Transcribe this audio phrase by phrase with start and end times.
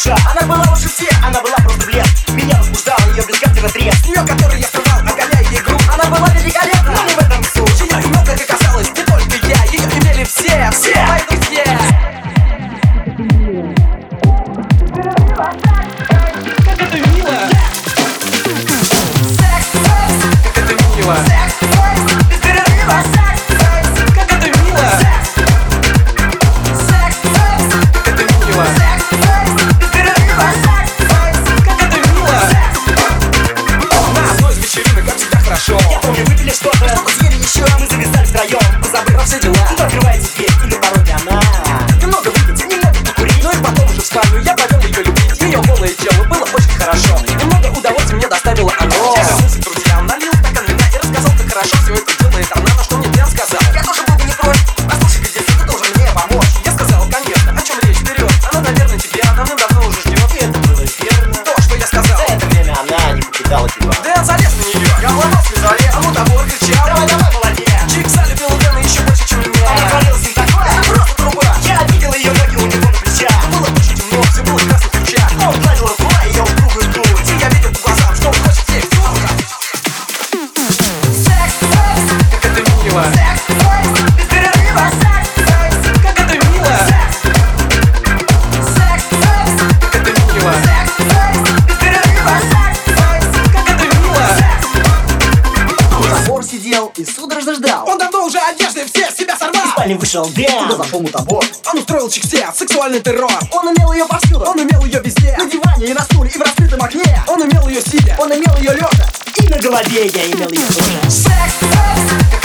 [0.00, 1.10] душа Она была уже всех.
[1.22, 1.56] она была
[82.90, 83.04] Гребенщикова.
[86.02, 86.76] Как это мило.
[89.82, 90.52] Как это мило.
[96.26, 97.88] Как сидел и судорожно ждал.
[97.88, 99.64] Он давно уже одежды все себя сорвал.
[99.64, 100.68] Из спальни вышел Дэн.
[100.68, 101.44] Туда зашел мутабор.
[101.72, 103.30] Он устроил чиксе сексуальный террор.
[103.52, 104.44] Он умел ее повсюду.
[104.46, 105.36] Он умел ее везде.
[105.38, 107.22] На диване и на стуле и в раскрытом окне.
[107.28, 108.16] Он умел ее сидя.
[108.18, 108.90] Он умел ее лежа.
[109.36, 110.90] И на голове я имел ее тоже.
[111.08, 112.39] Секс, секс.